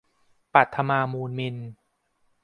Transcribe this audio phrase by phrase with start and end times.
[0.53, 1.55] ปัทมา มูลมิล